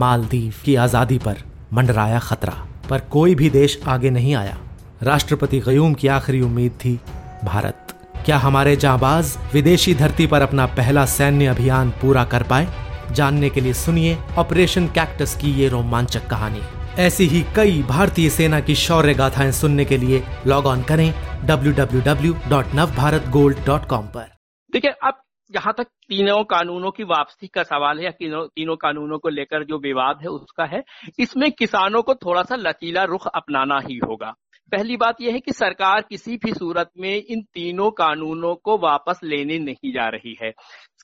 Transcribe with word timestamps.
मालदीव 0.00 0.54
की 0.64 0.76
आज़ादी 0.76 1.18
पर 1.18 1.36
मंडराया 1.72 2.18
खतरा, 2.18 2.66
पर 2.90 3.00
कोई 3.10 3.34
भी 3.34 3.50
देश 3.50 3.80
आगे 3.86 4.10
नहीं 4.10 4.34
आया। 4.34 4.58
राष्ट्रपति 5.02 5.60
कयूम 5.60 5.94
की 5.94 6.08
आखिरी 6.08 6.40
उम्मीद 6.40 6.72
थी 6.84 7.00
भारत। 7.44 7.86
क्या 8.24 8.38
हमारे 8.38 8.76
जाबाज 8.76 9.38
विदेशी 9.52 9.94
धरती 9.94 10.26
पर 10.26 10.42
अपना 10.42 10.66
पहला 10.66 11.06
सैन्य 11.06 11.46
अभियान 11.46 11.90
पूरा 11.90 12.24
कर 12.24 12.42
पाए? 12.42 12.68
जानने 13.12 13.50
के 13.50 13.60
लिए 13.60 13.74
सुनिए 13.74 14.18
ऑपरेशन 14.38 14.86
कैक्टस 14.86 15.36
की 15.36 15.52
ये 15.52 15.68
रोमांचक 15.68 16.26
कहानी। 16.26 16.60
ऐसी 16.98 17.26
ही 17.26 17.44
कई 17.56 17.82
भारतीय 17.82 18.30
सेना 18.30 18.60
की 18.60 18.74
शौर्य 18.74 19.14
गाथाएँ 19.14 19.52
सुनने 19.52 19.84
के 19.84 19.96
लिए 19.96 20.24
लॉग 20.46 20.66
ऑन 20.66 20.82
करें 20.82 21.14
www.navbharatgold.com 21.46 24.04
पर। 24.14 24.26
देखिए 24.72 24.94
अब 25.04 25.22
जहाँ 25.50 25.74
तक 25.78 25.84
तीनों 25.84 26.44
कानूनों 26.44 26.90
की 26.90 27.04
वापसी 27.04 27.46
का 27.46 27.62
सवाल 27.62 27.98
है 27.98 28.04
या 28.04 28.10
तीनों 28.10 28.46
तीनों 28.46 28.76
कानूनों 28.76 29.18
को 29.18 29.28
लेकर 29.28 29.64
जो 29.64 29.78
विवाद 29.78 30.18
है 30.22 30.28
उसका 30.28 30.64
है, 30.64 30.82
इसमें 31.18 31.52
किसानों 31.52 32.02
को 32.02 32.14
थोड़ा 32.14 32.42
सा 32.42 32.56
लचीला 32.56 33.04
रुख 33.04 33.26
अपनाना 33.26 33.80
ही 33.80 33.98
होगा। 33.98 34.34
पहली 34.72 34.96
बात 34.96 35.20
यह 35.20 35.32
है 35.32 35.40
कि 35.40 35.52
सरकार 35.52 36.00
किसी 36.00 36.36
भी 36.36 36.52
सूरत 36.52 36.90
में 36.98 37.22
इन 37.24 37.42
तीनों 37.42 37.90
कानूनों 37.90 38.54
को 38.54 38.78
वापस 38.78 39.20
लेने 39.24 39.58
नहीं 39.58 39.92
जा 39.92 40.08
रही 40.08 40.36
है। 40.42 40.52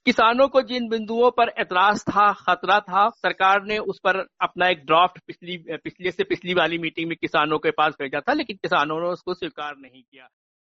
किसानों 0.05 0.49
को 0.49 0.63
जिन 0.63 0.89
बिंदुओं 0.89 1.31
पर 1.31 1.49
एतराज़ 1.49 2.03
था, 2.03 2.33
खतरा 2.33 2.81
था, 2.81 3.09
सरकार 3.09 3.63
ने 3.65 3.79
उस 3.79 4.01
पर 4.05 4.17
अपना 4.41 4.69
एक 4.69 4.85
ड्राफ्ट 4.87 5.19
पिछली, 5.27 5.57
पिछले 5.71 6.11
से 6.11 6.25
पिछली 6.25 6.55
वाली 6.55 6.79
मीटिंग 6.79 7.09
में 7.09 7.17
किसानों 7.21 7.59
के 7.59 7.71
पास 7.71 7.95
भेजा 8.01 8.21
था, 8.21 8.33
लेकिन 8.33 8.57
किसानों 8.57 9.01
ने 9.01 9.07
उसको 9.07 9.35
स्वीकार 9.35 9.75
नहीं 9.79 10.03
किया। 10.03 10.29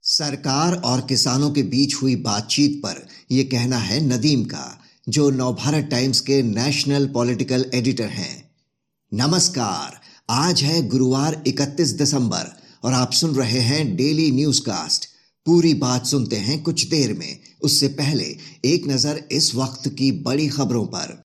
सरकार 0.04 0.73
और 0.73 1.02
किसानों 1.02 1.52
के 1.52 1.64
बीच 1.64 1.96
हुई 1.96 2.16
बातचीत 2.16 2.82
पर 2.84 3.08
यह 3.32 3.44
कहना 3.44 3.78
है 3.78 4.00
नदीम 4.05 4.44
का, 4.44 4.82
जो 5.10 5.30
नवभारत 5.30 5.88
टाइम्स 5.91 6.20
के 6.20 6.41
नेशनल 6.44 7.05
पॉलिटिकल 7.07 7.66
एडिटर 7.74 8.05
हैं। 8.05 8.52
नमस्कार, 9.13 9.99
आज 10.29 10.63
है 10.63 10.88
गुरुवार 10.88 11.44
31 11.48 11.91
दिसंबर 11.91 12.52
और 12.84 12.94
आप 12.94 13.12
सुन 13.12 13.35
रहे 13.35 13.60
हैं 13.60 13.96
डेली 13.96 14.32
न्यूज़ 14.32 14.62
कास्ट 14.62 15.05
पूरी 15.46 15.74
बात 15.74 16.05
सुनते 16.05 16.35
हैं 16.35 16.63
कुछ 16.63 16.88
देर 16.88 17.13
में। 17.13 17.40
उससे 17.62 17.88
पहले 17.88 18.35
एक 18.66 18.88
नज़र 18.88 19.24
इस 19.32 19.55
वक्त 19.55 19.88
की 19.90 20.12
बड़ी 20.12 20.48
खबरों 20.48 20.85
पर। 20.85 21.22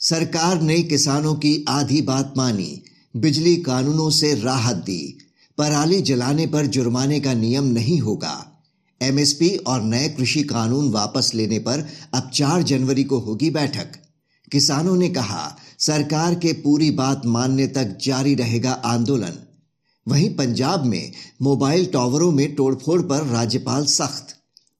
सरकार 0.00 0.60
ने 0.62 0.82
किसानों 0.82 1.34
की 1.34 1.64
आधी 1.68 2.02
बात 2.02 2.34
मानी, 2.36 2.82
बिजली 3.16 3.56
कानूनों 3.56 4.10
से 4.10 4.34
राहत 4.34 4.76
दी 4.76 5.18
पराली 5.58 6.00
जलाने 6.00 6.46
पर 6.46 6.66
जुर्माने 6.66 7.20
का 7.20 7.32
नियम 7.34 7.64
नहीं 7.64 7.98
होगा। 8.00 8.34
एमएसपी 9.02 9.48
और 9.56 9.82
नए 9.82 10.08
कृषि 10.08 10.42
कानून 10.42 10.90
वापस 10.90 11.30
लेने 11.34 11.58
पर 11.58 11.86
अब 12.14 12.30
4 12.34 12.62
जनवरी 12.62 13.04
को 13.04 13.18
होगी 13.18 13.50
बैठक। 13.50 13.96
किसानों 14.52 14.96
ने 14.96 15.08
कहा, 15.08 15.56
सरकार 15.78 16.34
के 16.34 16.52
पूरी 16.52 16.90
बात 16.90 17.26
मानने 17.26 17.66
तक 17.66 17.98
जारी 18.02 18.34
रहेगा 18.34 18.70
आंदोलन। 18.70 19.38
वहीं 20.06 20.30
पंजाब 20.34 20.84
में 20.84 21.12
मोबाइल 21.42 21.86
टावरों 21.86 22.30
में 22.32 22.54
तोड़फोड़ 22.54 23.00
पर 23.02 23.26
राज्यपाल 23.26 23.84
सख्त। 23.86 24.34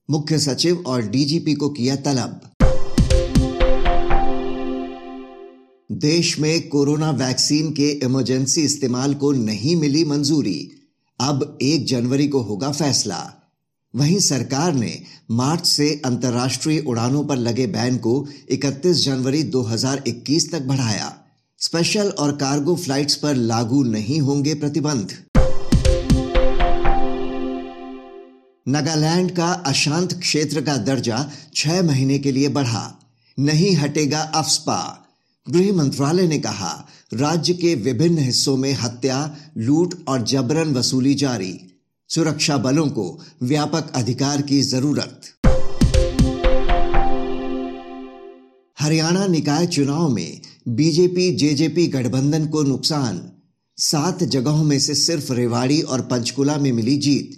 मुख्य 0.09 0.39
सचिव 0.39 0.83
और 0.87 1.01
डीजीपी 1.01 1.53
को 1.53 1.69
किया 1.69 1.95
तलब। 1.95 2.41
देश 5.91 6.39
में 6.39 6.69
कोरोना 6.69 7.11
वैक्सीन 7.11 7.71
के 7.71 7.89
इमरजेंसी 7.89 8.61
इस्तेमाल 8.61 9.13
को 9.13 9.31
नहीं 9.31 9.75
मिली 9.75 10.05
मंजूरी। 10.05 10.71
अब 11.21 11.57
एक 11.61 11.85
जनवरी 11.85 12.27
को 12.27 12.41
होगा 12.41 12.71
फैसला। 12.71 13.33
वहीं 13.95 14.19
सरकार 14.19 14.73
ने 14.73 15.01
मार्च 15.31 15.65
से 15.65 16.01
अंतर्राष्ट्रीय 16.05 16.79
उड़ानों 16.79 17.23
पर 17.23 17.35
लगे 17.35 17.67
बैन 17.67 17.97
को 17.97 18.27
31 18.51 19.05
जनवरी 19.05 19.43
2021 19.43 20.51
तक 20.51 20.61
बढ़ाया। 20.61 21.17
स्पेशल 21.59 22.09
और 22.09 22.31
कार्गो 22.31 22.75
फ्लाइट्स 22.75 23.15
पर 23.15 23.35
लागू 23.35 23.83
नहीं 23.83 24.19
होंगे 24.19 24.53
प्रतिबंध। 24.53 25.17
नागालैंड 28.67 29.31
का 29.31 29.51
अशांत 29.51 30.13
क्षेत्र 30.13 30.61
का 30.61 30.77
दर्जा 30.77 31.31
छह 31.55 31.83
महीने 31.83 32.19
के 32.19 32.31
लिए 32.31 32.49
बढ़ा। 32.49 32.99
नहीं 33.39 33.75
हटेगा 33.75 34.19
अफस्पा 34.19 35.05
गृह 35.47 35.73
मंत्रालय 35.73 36.27
ने 36.27 36.39
कहा, 36.39 36.87
राज्य 37.13 37.53
के 37.53 37.75
विभिन्न 37.75 38.17
हिस्सों 38.17 38.57
में 38.57 38.73
हत्या, 38.73 39.35
लूट 39.57 39.93
और 40.07 40.21
जबरन 40.21 40.73
वसूली 40.73 41.13
जारी। 41.15 41.59
सुरक्षा 42.09 42.57
बलों 42.57 42.87
को 42.87 43.19
व्यापक 43.43 43.91
अधिकार 43.95 44.41
की 44.41 44.61
ज़रूरत। 44.61 45.21
हरियाणा 48.79 49.25
निकाय 49.27 49.67
चुनाव 49.67 50.09
में 50.09 50.41
बीजेपी, 50.67 51.35
जेजेपी 51.35 51.87
गठबंधन 51.87 52.45
को 52.47 52.63
नुकसान। 52.63 53.31
सात 53.77 54.23
जगहों 54.23 54.63
में 54.63 54.79
से 54.79 54.95
सिर्फ़ 54.95 55.33
रेवाड़ी 55.33 55.81
और 55.81 56.01
पंचकुला 56.01 56.57
में 56.57 56.71
मिली 56.71 56.97
जीत। 56.97 57.35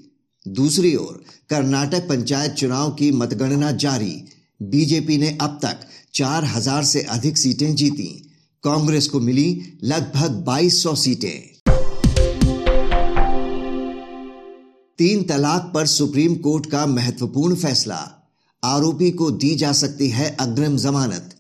दूसरी 0.48 0.96
ओर, 0.96 1.24
कर्नाटक 1.50 2.10
पंचायत 2.10 2.52
चुनाव 2.52 2.92
की 2.92 3.12
मतगणना 3.12 3.72
जारी। 3.72 4.24
बीजेपी 4.62 5.18
ने 5.18 5.38
अब 5.42 5.60
तक 5.62 5.80
चार 6.14 6.46
हज़ार 6.46 6.84
से 6.84 7.02
अधिक 7.02 7.38
सीटें 7.38 7.76
जीती। 7.76 8.32
कांग्रेस 8.64 9.08
को 9.08 9.20
मिली 9.20 9.78
लगभग 9.84 10.32
2200 10.32 10.96
सीटें। 10.96 11.52
तीन 14.98 15.24
तलाक 15.24 15.72
पर 15.74 15.86
सुप्रीम 15.86 16.36
कोर्ट 16.36 16.66
का 16.66 16.86
महत्वपूर्ण 16.86 17.56
फैसला। 17.56 18.30
आरोपी 18.64 19.12
को 19.12 19.32
दी 19.32 19.56
जा 19.56 19.72
सकती 19.72 20.10
है 20.10 20.38
अग्रिम 20.40 20.78
जमानत। 20.78 21.36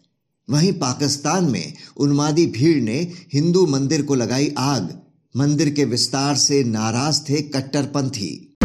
वहीं 0.49 0.73
पाकिस्तान 0.73 1.45
में 1.45 1.73
उन्मादी 1.97 2.45
भीड़ 2.45 2.83
ने 2.83 3.11
हिंदू 3.33 3.65
मंदिर 3.65 4.01
को 4.01 4.15
लगाई 4.15 4.53
आग। 4.57 5.01
मंदिर 5.37 5.69
के 5.69 5.85
विस्तार 5.85 6.35
से 6.35 6.63
नाराज़ 6.63 7.21
थे 7.21 7.41
कट्टरपंथी। 7.41 8.57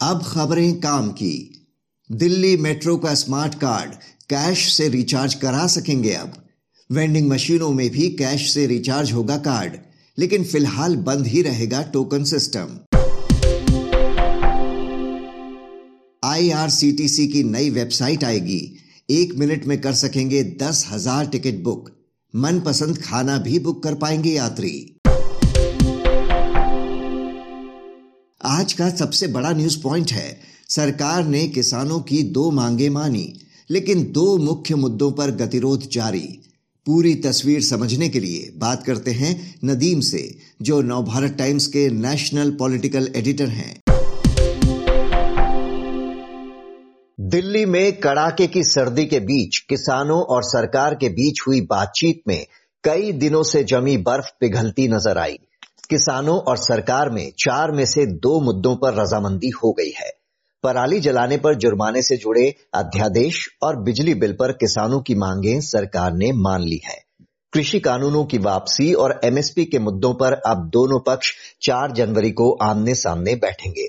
अब 0.00 0.22
खबरें 0.26 0.80
काम 0.80 1.08
की। 1.08 1.55
दिल्ली 2.10 2.56
मेट्रो 2.56 2.96
का 2.96 3.12
स्मार्ट 3.14 3.54
कार्ड 3.54 3.94
कैश 4.30 4.60
से 4.72 4.88
रिचार्ज 4.88 5.34
करा 5.34 5.66
सकेंगे 5.66 6.12
अब। 6.12 6.32
वेंडिंग 6.90 7.28
मशीनों 7.30 7.70
में 7.70 7.88
भी 7.90 8.08
कैश 8.10 8.48
से 8.52 8.66
रिचार्ज 8.66 9.12
होगा 9.12 9.36
कार्ड, 9.36 9.72
लेकिन 10.18 10.44
फ़िलहाल 10.44 10.96
बंद 11.08 11.26
ही 11.26 11.42
रहेगा 11.42 11.82
टोकन 11.92 12.24
सिस्टम। 12.24 12.78
आईआरसीटीसी 16.22 17.26
की 17.26 17.42
नई 17.42 17.70
वेबसाइट 17.70 18.24
आएगी। 18.24 18.62
एक 19.08 19.34
मिनट 19.38 19.66
में 19.66 19.80
कर 19.80 19.92
सकेंगे 19.96 20.42
दस 20.62 20.86
हज़ार 20.90 21.26
टिकट 21.26 21.62
बुक। 21.62 21.90
मनपसंद 22.34 23.02
खाना 23.02 23.38
भी 23.38 23.58
बुक 23.58 23.82
कर 23.84 23.94
पाएँगे 23.96 24.30
यात्री। 24.30 24.74
आज 28.40 28.72
का 28.72 28.90
सबसे 28.90 29.26
बड़ा 29.28 29.52
न्यूज़ 29.52 29.82
पॉइंट 29.82 30.12
है 30.12 30.55
सरकार 30.70 31.24
ने 31.24 31.48
किसानों 31.48 32.00
की 32.00 32.22
दो 32.22 32.50
मांगे 32.50 32.88
मानी, 32.90 33.40
लेकिन 33.70 34.12
दो 34.12 34.36
मुख्य 34.36 34.74
मुद्दों 34.74 35.12
पर 35.12 35.30
गतिरोध 35.30 35.88
जारी। 35.92 36.42
पूरी 36.86 37.14
तस्वीर 37.14 37.62
समझने 37.62 38.08
के 38.08 38.20
लिए 38.20 38.52
बात 38.56 38.82
करते 38.82 39.10
हैं 39.10 39.60
नदीम 39.64 40.00
से, 40.00 40.38
जो 40.62 40.82
नवभारत 40.82 41.32
टाइम्स 41.32 41.66
के 41.66 41.88
नेशनल 41.90 42.50
पॉलिटिकल 42.50 43.12
एडिटर 43.16 43.48
हैं। 43.48 43.82
दिल्ली 47.20 47.64
में 47.66 48.00
कड़ाके 48.00 48.46
की 48.46 48.62
सर्दी 48.62 49.04
के 49.04 49.20
बीच 49.20 49.58
किसानों 49.58 50.20
और 50.22 50.42
सरकार 50.42 50.94
के 50.94 51.08
बीच 51.08 51.40
हुई 51.46 51.60
बातचीत 51.60 52.22
में 52.28 52.46
कई 52.84 53.12
दिनों 53.12 53.42
से 53.42 53.64
जमी 53.64 53.96
बर्फ़ 53.96 54.30
पिघलती 54.40 54.88
नज़र 54.88 55.18
आई। 55.18 55.38
किसानों 55.90 56.38
और 56.38 56.56
सरकार 56.56 57.10
में 57.10 57.32
चार 57.38 57.72
में 57.72 57.86
से 57.86 58.06
दो 58.06 58.40
मुद्दों 58.40 58.76
पर 58.76 58.94
रजामंदी 58.94 59.48
हो 59.48 59.72
गई 59.72 59.90
है। 59.90 60.15
पराली 60.66 61.00
जलाने 61.00 61.36
पर 61.36 61.54
जुर्माने 61.54 62.02
से 62.02 62.16
जुड़े 62.16 62.54
अध्यादेश 62.74 63.48
और 63.62 63.76
बिजली 63.82 64.14
बिल 64.14 64.32
पर 64.32 64.52
किसानों 64.52 65.00
की 65.00 65.14
मांगे 65.14 65.60
सरकार 65.60 66.12
ने 66.12 66.32
मान 66.32 66.62
ली 66.62 66.80
है। 66.84 66.98
कृषि 67.52 67.80
कानूनों 67.80 68.24
की 68.24 68.38
वापसी 68.38 68.94
और 68.94 69.20
एमएसपी 69.24 69.64
के 69.64 69.78
मुद्दों 69.78 70.14
पर 70.14 70.32
अब 70.32 70.68
दोनों 70.68 71.00
पक्ष 71.00 71.32
4 71.62 71.92
जनवरी 71.92 72.30
को 72.30 72.52
आमने 72.52 72.94
सामने 72.94 73.34
बैठेंगे। 73.34 73.86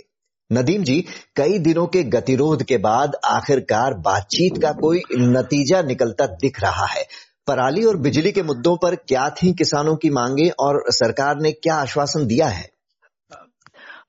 नदीम 0.54 0.84
जी, 0.84 1.06
कई 1.36 1.60
दिनों 1.60 1.88
के 1.88 2.04
गतिरोध 2.04 2.64
के 2.64 2.78
बाद 2.78 3.16
आखिरकार 3.26 3.94
बातचीत 3.94 4.62
का 4.62 4.72
कोई 4.72 5.02
नतीजा 5.14 5.82
निकलता 5.82 6.26
दिख 6.26 6.62
रहा 6.62 6.86
है। 6.86 7.06
पराली 7.48 7.84
और 7.84 7.98
बिजली 7.98 8.32
के 8.32 8.44
मुद्दों 8.44 8.78
पर 8.78 8.96
क्या 8.96 9.30
थी 9.30 9.54
किसानों 9.54 9.96
की 9.96 10.10
मांगे 10.10 10.50
और 10.50 10.84
सरकार 10.88 11.40
ने 11.42 11.52
क्या 11.52 11.76
आश्वासन 11.76 12.28
दिया 12.28 12.48
है? 12.48 12.77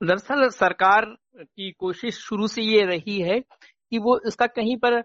दरअसल 0.01 0.49
सरकार 0.49 1.05
की 1.37 1.71
कोशिश 1.71 2.19
शुरू 2.19 2.47
से 2.49 2.63
ये 2.63 2.85
रही 2.87 3.19
है 3.21 3.39
कि 3.41 3.99
वो 3.99 4.19
इसका 4.27 4.47
कहीं 4.47 4.77
पर 4.85 5.03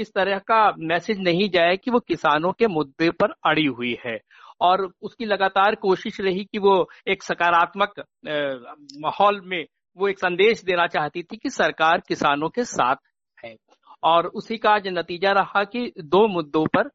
इस 0.00 0.12
तरह 0.14 0.38
का 0.48 0.60
मैसेज 0.78 1.20
नहीं 1.20 1.48
जाए 1.50 1.76
कि 1.76 1.90
वो 1.90 2.00
किसानों 2.00 2.52
के 2.52 2.66
मुद्दे 2.66 3.10
पर 3.10 3.34
अड़ी 3.46 3.64
हुई 3.66 3.96
है। 4.06 4.18
और 4.60 4.88
उसकी 5.02 5.24
लगातार 5.24 5.74
कोशिश 5.74 6.20
रही 6.20 6.44
कि 6.44 6.58
वो 6.58 6.74
एक 7.08 7.22
सकारात्मक 7.22 7.94
माहौल 9.00 9.40
में 9.44 9.64
वो 9.98 10.08
एक 10.08 10.18
संदेश 10.18 10.62
देना 10.64 10.86
चाहती 10.86 11.22
थी 11.22 11.36
कि 11.36 11.50
सरकार 11.50 12.02
किसानों 12.08 12.48
के 12.48 12.64
साथ 12.64 12.96
है। 13.44 13.54
और 14.04 14.26
उसी 14.26 14.56
का 14.58 14.70
आज 14.70 14.88
नतीजा 14.88 15.32
रहा 15.32 15.64
कि 15.64 15.92
दो 15.98 16.26
मुद्दों 16.28 16.66
पर 16.76 16.90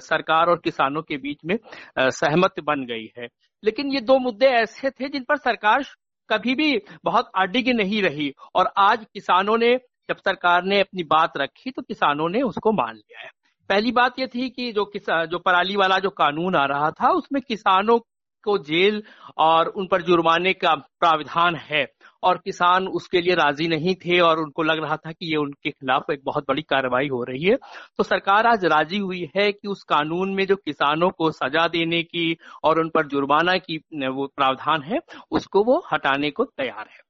सरकार 0.00 0.46
और 0.46 0.60
किसानों 0.64 1.02
के 1.02 1.16
बीच 1.16 1.38
में 1.44 1.56
सहमत 1.98 2.60
बन 2.60 2.84
गई 2.86 3.10
है। 3.18 3.28
लेकिन 3.62 3.92
ये 3.92 4.00
दो 4.00 4.18
मुद्दे 4.18 4.46
ऐसे 4.46 4.90
थे 4.90 5.08
जिन 5.08 5.24
पर 5.28 5.36
सरकार 5.36 5.84
कभी 6.30 6.54
भी 6.54 6.82
बहुत 7.04 7.30
अडिग 7.34 7.68
नहीं 7.68 8.02
रही। 8.02 8.34
और 8.54 8.72
आज 8.76 9.06
किसानों 9.14 9.58
ने, 9.58 9.76
जब 10.08 10.16
सरकार 10.16 10.64
ने 10.64 10.80
अपनी 10.80 11.02
बात 11.02 11.36
रखी 11.36 11.70
तो 11.70 11.82
किसानों 11.82 12.28
ने 12.28 12.42
उसको 12.42 12.72
मान 12.72 12.94
लिया 12.94 13.20
है। 13.20 13.30
पहली 13.68 13.92
बात 13.92 14.18
यह 14.18 14.26
थी 14.26 14.48
कि 14.50 14.72
जो 14.72 14.84
किसान 14.84 15.26
जो 15.26 15.38
पराली 15.38 15.76
वाला 15.76 15.98
जो 15.98 16.10
कानून 16.10 16.56
आ 16.56 16.64
रहा 16.64 16.90
था, 16.90 17.10
उसमें 17.10 17.42
किसानों 17.42 17.98
को 18.44 18.58
जेल 18.58 19.02
और 19.38 19.66
उन 19.66 19.86
पर 19.86 20.02
जुर्माने 20.02 20.52
का 20.52 20.74
प्राविधान 20.74 21.54
है। 21.54 21.86
और 22.22 22.38
किसान 22.38 22.86
उसके 22.88 23.20
लिए 23.20 23.34
राज़ी 23.34 23.68
नहीं 23.68 23.94
थे 23.94 24.18
और 24.20 24.38
उनको 24.38 24.62
लग 24.62 24.82
रहा 24.82 24.96
था 24.96 25.12
कि 25.12 25.30
ये 25.30 25.36
उनके 25.36 25.70
खिलाफ 25.70 26.10
एक 26.10 26.20
बहुत 26.24 26.44
बड़ी 26.48 26.62
कार्रवाई 26.62 27.08
हो 27.08 27.22
रही 27.24 27.44
है। 27.44 27.56
तो 27.98 28.02
सरकार 28.02 28.46
आज 28.46 28.64
राज़ी 28.64 28.98
हुई 28.98 29.28
है 29.36 29.50
कि 29.52 29.68
उस 29.68 29.82
कानून 29.84 30.34
में 30.34 30.46
जो 30.46 30.56
किसानों 30.56 31.10
को 31.10 31.30
सजा 31.30 31.66
देने 31.68 32.02
की 32.02 32.36
और 32.64 32.80
उन 32.80 32.88
पर 32.88 33.06
जुर्माना 33.06 33.56
की 33.58 33.76
वो 34.08 34.26
प्रावधान 34.36 34.82
है, 34.82 35.00
उसको 35.30 35.64
वो 35.64 35.82
हटाने 35.92 36.30
को 36.30 36.44
तैयार 36.44 36.88
है। 36.90 37.07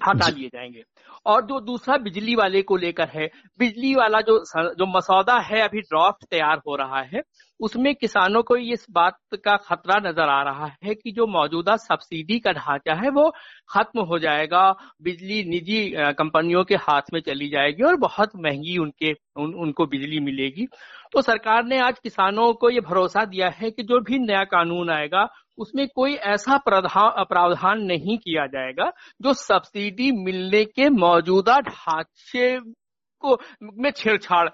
हटा 0.00 0.28
लिए 0.28 0.48
जाएँगे। 0.48 0.82
और 1.26 1.44
जो 1.46 1.60
दूसरा 1.62 1.96
बिजली 1.98 2.34
वाले 2.34 2.62
को 2.62 2.76
लेकर 2.76 3.08
है 3.08 3.26
बिजली 3.58 3.94
वाला 3.94 4.20
जो 4.20 4.38
जो 4.48 4.86
मसौदा 4.88 5.38
है 5.42 5.60
अभी 5.60 5.80
ड्राफ्ट 5.82 6.24
तैयार 6.24 6.60
हो 6.68 6.76
रहा 6.76 7.00
है 7.04 7.22
उसमें 7.60 7.94
किसानों 7.94 8.42
को 8.42 8.56
इस 8.56 8.86
बात 8.90 9.16
का 9.44 9.56
खतरा 9.58 9.98
नज़र 10.00 10.28
आ 10.28 10.42
रहा 10.42 10.66
है 10.84 10.94
कि 10.94 11.12
जो 11.12 11.26
मौजूदा 11.26 11.76
सब्सिडी 11.76 12.38
का 12.38 12.52
ढांचा 12.52 12.94
है 12.94 13.10
वो 13.10 13.28
खत्म 13.70 14.00
हो 14.00 14.18
जाएगा 14.18 14.70
बिजली 15.02 15.42
निजी 15.44 15.88
कंपनियों 16.18 16.64
के 16.64 16.74
हाथ 16.80 17.12
में 17.12 17.20
चली 17.20 17.48
जाएगी 17.48 17.82
और 17.82 17.96
बहुत 17.98 18.36
महँगी 18.36 18.76
उनके 18.78 19.12
उन, 19.12 19.54
उनको 19.54 19.86
बिजली 19.86 20.20
मिलेगी। 20.20 20.66
तो 21.12 21.22
सरकार 21.22 21.64
ने 21.64 21.78
आज 21.78 21.98
किसानों 21.98 22.52
को 22.54 22.70
ये 22.70 22.80
भरोसा 22.80 23.24
दिया 23.24 23.48
है 23.50 23.70
कि 23.70 23.82
जो 23.82 24.00
भी 24.00 24.18
नया 24.18 24.44
कानून 24.44 24.90
आएगा 24.90 25.24
उसमें 25.58 25.86
कोई 25.88 26.14
ऐसा 26.14 26.56
प्रावधान 26.66 27.82
नहीं 27.82 28.18
किया 28.18 28.46
जाएगा 28.46 28.92
जो 29.22 29.32
सब्सिडी 29.32 30.10
मिलने 30.12 30.64
के 30.64 30.88
मौजूदा 30.88 31.60
ढांचे 31.60 32.58
को 33.20 33.36
में 33.80 33.90
छेड़छाड़ 33.90 34.48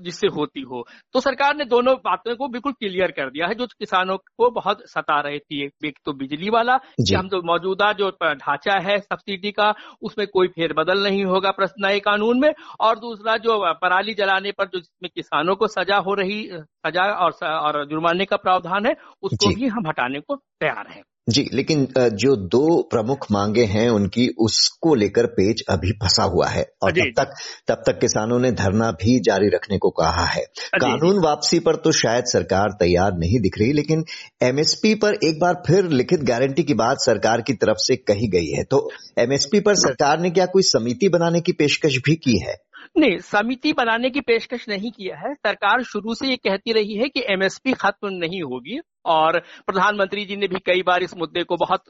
जिससे 0.00 0.26
होती 0.28 0.60
हो। 0.62 0.84
तो 1.14 1.20
सरकार 1.20 1.56
ने 1.56 1.64
दोनों 1.64 1.94
बातों 2.04 2.36
को 2.36 2.48
बिल्कुल 2.48 2.72
क्लियर 2.72 3.10
कर 3.10 3.30
दिया 3.30 3.46
है 3.46 3.54
जो 3.54 3.66
किसानों 3.68 4.16
को 4.16 4.50
बहुत 4.50 4.82
सता 4.88 5.20
रही 5.20 5.38
थी। 5.38 5.64
एक 5.84 5.98
तो 6.04 6.12
बिजली 6.14 6.50
वाला 6.50 6.76
कि 6.76 7.14
हम 7.14 7.28
तो 7.28 7.40
मौजूदा 7.42 7.92
जो 7.92 8.10
ढांचा 8.22 8.78
है 8.80 8.98
सब्सिडी 8.98 9.50
का 9.52 9.72
उसमें 10.02 10.26
कोई 10.26 10.48
फेरबदल 10.48 11.02
नहीं 11.02 11.24
होगा 11.24 11.52
नए 11.80 12.00
कानून 12.00 12.40
में। 12.40 12.52
और 12.80 12.98
दूसरा 12.98 13.36
जो 13.38 13.58
पराली 13.82 14.14
जलाने 14.14 14.52
पर 14.52 14.64
जो 14.64 14.78
जिसमें 14.78 15.10
किसानों 15.14 15.56
को 15.56 15.66
सजा 15.68 15.96
हो 15.98 16.14
रही 16.14 16.42
सजा 16.52 17.02
और, 17.02 17.32
और 17.42 17.84
जुर्माने 17.86 18.24
का 18.24 18.36
प्रावधान 18.36 18.86
है 18.86 18.94
उसको 19.22 19.54
भी 19.54 19.68
हम 19.68 19.86
हटाने 19.88 20.20
को 20.20 20.36
तैयार 20.36 20.86
हैं। 20.90 21.02
जी 21.26 21.42
लेकिन 21.52 21.86
जो 21.98 22.34
दो 22.46 22.82
प्रमुख 22.82 23.26
मांगे 23.32 23.64
हैं 23.64 23.88
उनकी 23.90 24.26
उसको 24.38 24.94
लेकर 24.94 25.26
पेज 25.26 25.62
अभी 25.70 25.90
फंसा 25.92 26.22
हुआ 26.24 26.48
है 26.48 26.64
और 26.82 26.90
तब 26.92 27.12
तक 27.16 27.32
तब 27.68 27.82
तक 27.86 27.98
किसानों 28.00 28.38
ने 28.38 28.50
धरना 28.52 28.90
भी 28.92 29.18
जारी 29.20 29.48
रखने 29.48 29.78
को 29.78 29.90
कहा 29.90 30.24
है। 30.24 30.44
कानून 30.74 31.18
वापसी 31.18 31.58
पर 31.58 31.76
तो 31.76 31.92
शायद 31.92 32.24
सरकार 32.24 32.76
तैयार 32.80 33.16
नहीं 33.18 33.40
दिख 33.40 33.58
रही 33.58 33.72
लेकिन 33.72 34.04
एमएसपी 34.42 34.94
पर 34.94 35.18
एक 35.24 35.40
बार 35.40 35.62
फिर 35.66 35.88
लिखित 35.92 36.22
गारंटी 36.22 36.62
की 36.62 36.74
बात 36.74 36.96
सरकार 37.00 37.40
की 37.40 37.52
तरफ़ 37.54 37.78
से 37.78 37.96
कही 37.96 38.28
गई 38.28 38.50
है। 38.50 38.64
तो 38.64 38.88
एमएसपी 39.18 39.60
पर 39.60 39.74
सरकार 39.76 40.20
ने 40.20 40.30
क्या 40.30 40.46
कोई 40.46 40.62
समिति 40.62 41.08
बनाने 41.08 41.40
की 41.40 41.52
पेशकश 41.52 41.98
भी 41.98 42.14
की 42.16 42.38
है? 42.38 42.56
नहीं, 42.98 43.18
समिति 43.18 43.72
बनाने 43.72 44.10
की 44.10 44.20
पेशकश 44.20 44.68
नहीं 44.68 44.90
किया 44.90 45.16
है। 45.18 45.32
सरकार 45.34 45.82
शुरू 45.82 46.14
से 46.14 46.28
ये 46.28 46.36
कहती 46.36 46.72
रही 46.72 46.94
है 46.94 47.08
कि 47.08 47.22
एमएसपी 47.28 47.72
खत्म 47.72 48.08
नहीं 48.14 48.42
होगी 48.42 48.78
और 49.04 49.38
प्रधानमंत्री 49.66 50.24
जी 50.24 50.36
ने 50.36 50.48
भी 50.48 50.60
कई 50.66 50.82
बार 50.82 51.02
इस 51.02 51.16
मुद्दे 51.16 51.42
को 51.44 51.56
बहुत 51.56 51.84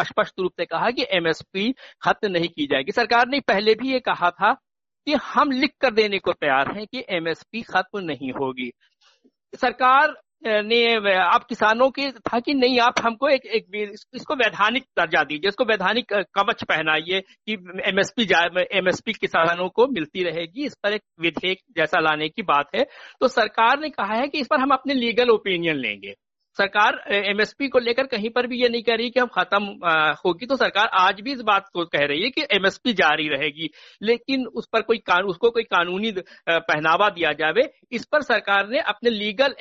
स्पष्ट 0.00 0.40
रूप 0.40 0.52
से 0.56 0.64
कहा 0.64 0.90
कि 0.90 1.06
एमएसपी 1.10 1.70
खत्म 2.02 2.30
नहीं 2.30 2.48
की 2.48 2.66
जाएगी। 2.66 2.92
सरकार 2.92 3.28
ने 3.28 3.40
पहले 3.40 3.74
भी 3.74 3.92
ये 3.92 4.00
कहा 4.00 4.30
था 4.30 4.52
कि 5.06 5.14
हम 5.24 5.50
लिख 5.50 5.72
कर 5.80 5.90
देने 5.90 6.18
को 6.18 6.32
तैयार 6.32 6.72
हैं 6.76 6.86
कि 6.86 7.04
एमएसपी 7.08 7.62
खत्म 7.62 8.00
नहीं 8.00 8.32
होगी। 8.32 8.70
सरकार 9.54 10.14
ने 10.44 11.14
आप 11.14 11.44
किसानों 11.44 11.90
की 11.90 12.10
था 12.10 12.38
कि 12.40 12.54
नहीं 12.54 12.78
आप 12.80 12.94
हमको 13.04 13.28
एक, 13.28 13.46
एक 13.46 13.66
इसको 14.14 14.34
वैधानिक 14.34 14.84
दर्जा 14.98 15.22
दीजिए 15.24 15.48
इसको 15.48 15.64
वैधानिक 15.64 16.12
कवच 16.34 16.64
पहनाइए 16.64 17.20
कि 17.20 17.52
एमएसपी 17.86 18.28
एमएसपी 18.78 19.12
किसानों 19.12 19.68
को 19.68 19.86
मिलती 19.86 20.24
रहेगी 20.24 20.66
इस 20.66 20.74
पर 20.82 20.92
एक 20.92 21.02
विधेयक 21.20 21.58
जैसा 21.76 22.00
लाने 22.00 22.28
की 22.28 22.42
बात 22.42 22.74
है। 22.76 22.84
तो 23.20 23.28
सरकार 23.28 23.80
ने 23.80 23.90
कहा 23.90 24.14
है 24.14 24.28
कि 24.28 24.40
इस 24.40 24.46
पर 24.46 24.60
हम 24.60 24.70
अपने 24.70 24.94
लीगल 24.94 25.30
ओपिनियन 25.30 25.76
लेंगे। 25.76 26.14
सरकार 26.58 26.96
एमएसपी 27.08 27.68
को 27.68 27.78
लेकर 27.78 28.06
कहीं 28.06 28.30
पर 28.30 28.46
भी 28.46 28.60
ये 28.62 28.68
नहीं 28.68 28.82
कह 28.82 28.94
रही 28.94 29.10
कि 29.10 29.20
हम 29.20 29.26
खत्म 29.34 29.64
होगी 30.24 30.46
तो 30.46 30.56
सरकार 30.56 30.86
आज 31.00 31.20
भी 31.20 31.32
इस 31.32 31.40
बात 31.40 31.68
को 31.74 31.84
कह 31.86 32.04
रही 32.06 32.22
है 32.22 32.30
कि 32.30 32.42
एमएसपी 32.52 32.92
जारी 32.92 33.28
रहेगी। 33.28 33.68
लेकिन 34.02 34.46
उस 34.46 34.68
पर 34.72 34.82
कोई 34.82 34.98
कानून 34.98 35.30
उसको 35.30 35.50
कोई 35.50 35.62
कानूनी 35.64 36.12
पहनावा 36.48 37.08
दिया 37.10 37.32
जावे, 37.32 37.62
इस 37.92 38.04
पर 38.04 38.22
सरकार 38.22 38.68
ने 38.68 38.80
अपने 38.80 39.10
लीगल 39.10 39.54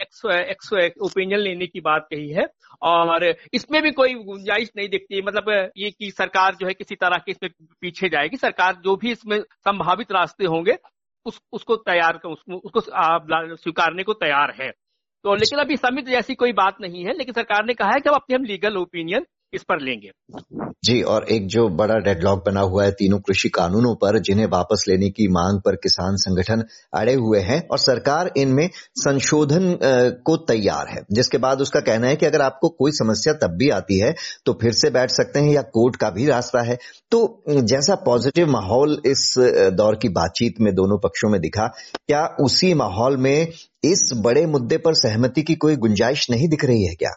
ओपिनियन 1.02 1.40
लेने 1.40 1.68
की 1.68 1.82
बात 1.82 2.08
कही 2.12 2.30
है। 2.30 2.46
और 2.84 3.26
इसमें 3.54 3.82
भी 3.84 3.92
कोई 3.92 4.14
गुंजाइश 4.16 4.72
नहीं 4.78 4.90
दिखती 4.90 5.22
मतलब 5.22 5.50
ये 5.78 5.90
कि 5.92 6.12
सरकार 6.12 6.56
जो 6.56 6.68
है 6.68 6.74
किसी 6.74 6.96
तरह 6.96 7.18
के 7.18 7.32
इसमें 7.32 7.50
पीछे 7.82 8.10
जाएगी। 8.10 8.38
सरकार 8.38 8.76
जो 8.84 8.96
भी 8.96 9.12
इसमें 9.12 9.40
संभावित 9.40 10.12
रास्ते 10.12 10.46
होंगे, 10.46 10.78
उस, 11.26 11.42
उसको 11.54 11.76
तैयार, 11.78 12.16
उसको 12.26 12.82
स्वीकारने 12.82 14.04
को 14.04 14.14
तैयार 14.16 14.54
है। 14.62 14.72
तो 15.26 15.36
लेकिन 15.36 15.60
अभी 15.60 15.76
समिति 15.78 16.12
जैसी 16.12 16.36
कोई 16.36 16.52
बात 16.54 16.82
नहीं 16.82 17.04
है, 17.06 17.14
लेकिन 17.14 17.34
सरकार 17.34 17.66
ने 17.66 17.74
कहा 17.74 17.90
है 17.90 18.00
कि 18.00 18.10
अब 18.10 18.16
अपने 18.16 18.36
हम 18.36 18.44
लीगल 18.44 18.78
ओपिनियन 18.78 19.26
इस 19.54 19.64
पर 19.64 19.82
लेंगे। 19.82 20.10
जी 20.84 21.02
और 21.04 21.26
एक 21.30 21.48
जो 21.48 21.68
बड़ा 21.70 21.96
डेडलॉक 21.96 22.44
बना 22.46 22.62
हुआ 22.62 22.84
है 22.84 22.92
तीनों 22.92 23.20
कृषि 23.20 23.50
कानूनों 23.50 23.94
पर 23.96 24.20
जिन्हें 24.20 24.46
वापस 24.48 24.86
लेने 24.88 25.10
की 25.10 25.28
मांग 25.28 25.60
पर 25.62 25.76
किसान 25.76 26.16
संगठन 26.18 26.64
अड़े 26.94 27.14
हुए 27.16 27.40
हैं 27.40 27.60
और 27.68 27.80
सरकार 27.80 28.32
इनमें 28.38 28.70
संशोधन 28.74 29.78
को 30.26 30.38
तैयार 30.46 30.88
है। 30.90 31.02
जिसके 31.12 31.38
बाद 31.38 31.62
उसका 31.62 31.80
कहना 31.80 32.08
है 32.08 32.16
कि 32.16 32.26
अगर 32.26 32.42
आपको 32.42 32.70
कोई 32.70 32.92
समस्या 32.92 33.34
तब 33.42 33.58
भी 33.58 33.70
आती 33.72 34.00
है 34.00 34.14
तो 34.46 34.58
फिर 34.62 34.74
से 34.74 34.90
बैठ 34.90 35.12
सकते 35.12 35.40
हैं 35.40 35.54
या 35.54 35.62
कोर्ट 35.74 35.96
का 35.96 36.10
भी 36.10 36.26
रास्ता 36.28 36.62
है। 36.62 36.78
तो 37.12 37.44
जैसा 37.50 37.96
पॉजिटिव 38.06 38.48
माहौल 38.50 39.02
इस 39.06 39.34
दौर 39.74 39.96
की 39.96 40.10
बातचीत 40.12 40.62
में 40.62 40.74
दोनों 40.76 40.98
पक्षों 41.00 41.30
में 41.30 41.40
दिखा 41.42 41.68
क्या 42.08 42.26
उसी 42.42 42.74
माहौल 42.74 43.18
में 43.18 43.48
इस 43.84 44.10
बड़े 44.18 44.46
मुद्दे 44.48 44.78
पर 44.78 44.94
सहमति 44.98 45.42
की 45.42 45.56
कोई 45.56 45.76
गुंजाइश 45.78 46.30
नहीं 46.32 46.48
दिख 46.50 46.66
रही 46.66 46.86
है 46.86 46.96
क्या? 46.96 47.12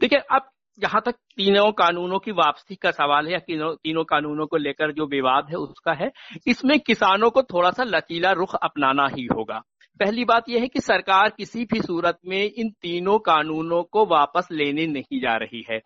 देखिए 0.00 0.18
अब 0.32 0.48
जहाँ 0.80 1.00
तक 1.06 1.12
तीनों 1.36 1.70
कानूनों 1.72 2.18
की 2.18 2.32
वापसी 2.32 2.74
का 2.74 2.90
सवाल 2.90 3.26
है 3.26 3.32
या 3.32 3.38
तीनों 3.38 3.74
तीनों 3.74 4.04
कानूनों 4.04 4.46
को 4.46 4.56
लेकर 4.56 4.92
जो 4.92 5.06
विवाद 5.06 5.46
है 5.50 5.56
उसका 5.56 5.92
है, 5.92 6.10
इसमें 6.46 6.80
किसानों 6.80 7.30
को 7.30 7.42
थोड़ा 7.42 7.70
सा 7.70 7.84
लचीला 7.84 8.32
रुख 8.32 8.54
अपनाना 8.54 9.08
ही 9.16 9.26
होगा। 9.26 9.62
पहली 10.00 10.24
बात 10.24 10.48
यह 10.48 10.60
है 10.60 10.68
कि 10.68 10.80
सरकार 10.80 11.28
किसी 11.28 11.64
भी 11.64 11.80
सूरत 11.80 12.18
में 12.26 12.50
इन 12.56 12.70
तीनों 12.70 13.18
कानूनों 13.18 13.82
को 13.82 14.06
वापस 14.06 14.48
लेने 14.52 14.86
नहीं 14.86 15.20
जा 15.20 15.36
रही 15.36 15.64
है। 15.70 15.80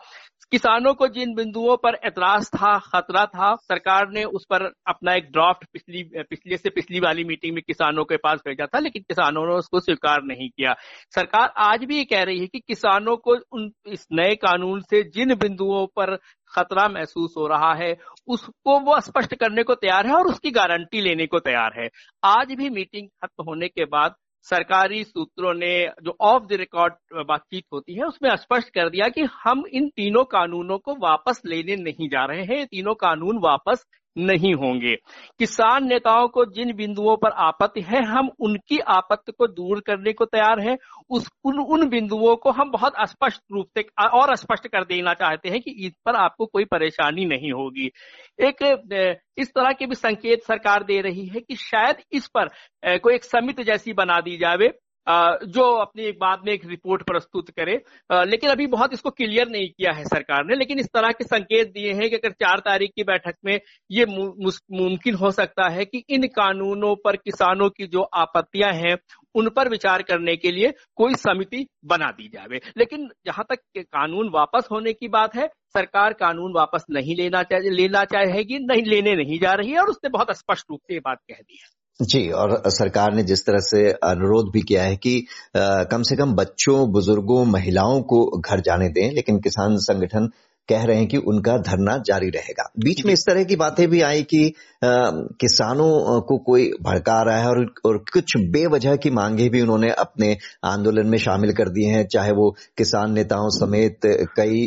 किसानों 0.50 0.94
को 0.94 1.06
जिन 1.08 1.34
बिंदुओं 1.34 1.76
पर 1.76 1.94
एतराज़ 2.04 2.48
था, 2.48 2.78
खतरा 2.78 3.24
था, 3.26 3.54
सरकार 3.54 4.08
ने 4.10 4.24
उस 4.24 4.44
पर 4.50 4.62
अपना 4.86 5.14
एक 5.14 5.30
ड्राफ्ट 5.32 5.64
पिछली, 5.72 6.02
पिछले 6.30 6.56
से 6.56 6.70
पिछली 6.70 7.00
वाली 7.00 7.24
मीटिंग 7.24 7.54
में 7.54 7.62
किसानों 7.66 8.04
के 8.04 8.16
पास 8.16 8.40
भेजा 8.46 8.66
था, 8.66 8.78
लेकिन 8.78 9.02
किसानों 9.02 9.46
ने 9.46 9.54
उसको 9.54 9.80
स्वीकार 9.80 10.22
नहीं 10.22 10.48
किया। 10.48 10.74
सरकार 11.14 11.52
आज 11.56 11.84
भी 11.84 11.96
ये 11.96 12.04
कह 12.04 12.22
रही 12.22 12.40
है 12.40 12.46
कि 12.46 12.60
किसानों 12.60 13.16
को 13.16 13.36
उन, 13.52 13.70
इस 13.86 14.06
नए 14.12 14.34
कानून 14.34 14.80
से 14.80 15.02
जिन 15.02 15.34
बिंदुओं 15.34 15.86
पर 15.86 16.16
खतरा 16.54 16.88
महसूस 16.88 17.34
हो 17.38 17.46
रहा 17.46 17.72
है, 17.74 17.96
उसको 18.28 18.78
वो 18.80 19.00
स्पष्ट 19.00 19.34
करने 19.34 19.62
को 19.62 19.74
तैयार 19.74 20.06
है 20.06 20.14
और 20.14 20.26
उसकी 20.26 20.50
गारंटी 20.50 21.00
लेने 21.00 21.26
को 21.26 21.38
तैयार 21.38 21.80
है। 21.80 21.88
आज 22.24 22.52
भी 22.52 22.70
मीटिंग 22.70 23.08
खत्म 23.08 23.44
होने 23.44 23.68
के 23.68 23.84
बाद 23.84 24.14
सरकारी 24.46 25.02
सूत्रों 25.04 25.52
ने 25.54 25.74
जो 26.02 26.16
ऑफ़ 26.20 26.42
द 26.42 26.52
रिकॉर्ड 26.52 26.94
बातचीत 27.26 27.64
होती 27.72 27.94
है, 27.94 28.04
उसमें 28.04 28.34
स्पष्ट 28.36 28.68
कर 28.68 28.88
दिया 28.90 29.08
कि 29.08 29.22
हम 29.44 29.64
इन 29.72 29.88
तीनों 29.88 30.24
कानूनों 30.24 30.78
को 30.78 30.94
वापस 30.94 31.40
लेने 31.46 31.76
नहीं 31.76 32.08
जा 32.08 32.24
रहे 32.24 32.44
हैं। 32.44 32.66
तीनों 32.66 32.94
कानून 32.94 33.38
वापस 33.38 33.84
नहीं 34.16 34.54
होंगे। 34.54 34.94
किसान 35.38 35.87
नेताओं 35.88 36.28
को 36.28 36.44
जिन 36.47 36.73
बिंदुओं 36.73 37.16
पर 37.16 37.30
आपत्ति 37.44 37.80
है, 37.80 38.02
हम 38.04 38.30
उनकी 38.40 38.78
आपत्ति 38.78 39.33
को 39.33 39.47
दूर 39.47 39.80
करने 39.80 40.12
को 40.12 40.25
तैयार 40.25 40.61
हैं। 40.61 40.76
उस, 41.11 41.28
उन 41.44 41.59
उन 41.59 41.88
बिंदुओं 41.88 42.37
को 42.37 42.50
हम 42.50 42.71
बहुत 42.71 42.92
स्पष्ट 43.09 43.42
रूप 43.52 43.66
से, 43.78 43.83
और 44.04 44.35
स्पष्ट 44.37 44.68
कर 44.68 44.85
देना 44.85 45.14
चाहते 45.14 45.49
हैं 45.49 45.61
कि 45.61 45.71
इस 45.87 45.92
पर 46.06 46.14
आपको 46.14 46.47
कोई 46.47 46.64
परेशानी 46.64 47.25
नहीं 47.25 47.52
होगी। 47.52 47.90
एक 48.40 49.21
इस 49.38 49.49
तरह 49.49 49.73
के 49.73 49.87
भी 49.87 49.94
संकेत 49.94 50.42
सरकार 50.42 50.85
दे 50.85 51.00
रही 51.00 51.26
है 51.26 51.40
कि 51.40 51.56
शायद 51.56 51.97
इस 52.12 52.28
पर 52.28 52.49
कोई 52.99 53.14
एक 53.14 53.25
समिति 53.25 53.64
जैसी 53.64 53.92
बना 53.92 54.21
दी 54.21 54.37
जावे। 54.37 54.73
जो 55.06 55.62
अपनी 55.75 56.04
एक 56.04 56.18
बाद 56.18 56.42
में 56.46 56.52
एक 56.52 56.64
रिपोर्ट 56.66 57.02
प्रस्तुत 57.02 57.50
करे। 57.50 57.73
लेकिन 58.11 58.50
अभी 58.50 58.66
बहुत 58.68 58.92
इसको 58.92 59.11
क्लियर 59.11 59.49
नहीं 59.49 59.68
किया 59.68 59.92
है 59.92 60.04
सरकार 60.04 60.44
ने, 60.46 60.56
लेकिन 60.56 60.78
इस 60.78 60.87
तरह 60.94 61.12
के 61.12 61.25
संकेत 61.25 61.73
दिए 61.73 61.92
हैं 61.92 62.08
कि 62.11 62.16
अगर 62.16 62.30
चार 62.34 62.58
तारीख 62.61 62.90
की 62.96 63.04
बैठक 63.04 63.34
में 63.44 63.58
ये 63.90 64.06
मुमकिन 64.06 65.14
हो 65.14 65.30
सकता 65.32 65.68
है 65.68 65.84
कि 65.84 66.04
इन 66.08 66.26
कानूनों 66.37 66.94
पर 67.04 67.16
किसानों 67.16 67.68
की 67.70 67.87
जो 67.87 68.02
आपत्तियाँ 68.14 68.73
हैं, 68.75 68.96
उन 69.34 69.49
पर 69.49 69.68
विचार 69.68 70.02
करने 70.02 70.37
के 70.37 70.50
लिए 70.52 70.73
कोई 70.96 71.14
समिति 71.16 71.66
बना 71.84 72.11
दी 72.11 72.28
जावे। 72.28 72.61
लेकिन 72.76 73.08
जहाँ 73.26 73.44
तक 73.50 73.58
कानून 73.78 74.28
वापस 74.28 74.68
होने 74.70 74.92
की 74.92 75.08
बात 75.11 75.37
है, 75.37 75.46
सरकार 75.75 76.12
कानून 76.14 76.52
वापस 76.54 76.84
नहीं 76.90 77.16
लेना 77.16 77.42
चाहे, 77.42 77.70
लेना 77.70 78.04
चाहेगी, 78.06 78.58
नहीं, 78.61 78.82
लेने 78.84 79.14
नहीं 79.14 79.38
जा 79.38 79.52
रही 79.52 79.70
है, 79.70 79.78
और 79.78 79.88
उसने 79.88 80.11
बहुत 80.11 80.37
स्पष्ट 80.37 80.66
रूप 80.70 80.80
से 80.80 80.94
ये 80.94 81.00
बात 81.00 81.18
कह 81.20 81.34
दी 81.34 81.58
है। 81.62 81.68
जी 82.00 82.28
और 82.30 82.62
सरकार 82.66 83.14
ने 83.14 83.22
जिस 83.22 83.44
तरह 83.46 83.58
से 83.58 83.90
अनुरोध 84.04 84.50
भी 84.52 84.60
किया 84.62 84.82
है 84.82 84.96
कि 84.96 85.18
आ, 85.56 85.84
कम 85.84 86.02
से 86.02 86.16
कम 86.16 86.34
बच्चों 86.34 86.92
बुज़ुर्गों 86.92 87.44
महिलाओं 87.44 88.00
को 88.02 88.24
घर 88.40 88.60
जाने 88.60 88.88
दें 88.88 89.10
लेकिन 89.12 89.38
किसान 89.40 89.76
संगठन 89.78 90.28
कह 90.68 90.85
रहे 90.85 90.97
हैं 90.97 91.06
कि 91.09 91.16
उनका 91.16 91.56
धरना 91.61 91.97
जारी 92.06 92.28
रहेगा। 92.30 92.64
बीच 92.78 93.04
में 93.06 93.12
इस 93.12 93.25
तरह 93.26 93.44
की 93.44 93.56
बातें 93.56 93.87
भी 93.88 94.00
आई 94.02 94.23
कि 94.25 94.52
किसानों 94.83 96.21
को 96.21 96.37
कोई 96.38 96.71
भड़का 96.83 97.21
रहा 97.23 97.37
है 97.38 97.49
और, 97.49 97.64
और 97.85 97.99
कुछ 98.12 98.37
बेवजह 98.52 98.97
की 98.97 99.11
मांगे 99.11 99.49
भी 99.49 99.61
उन्होंने 99.61 99.90
अपने 99.90 100.37
आंदोलन 100.64 101.06
में 101.06 101.18
शामिल 101.18 101.52
कर 101.52 101.68
दी 101.68 101.85
हैं 101.85 102.06
चाहे 102.06 102.33
वो 102.33 102.50
किसान 102.78 103.12
नेताओं 103.12 103.49
समेत 103.50 104.06
कई 104.37 104.62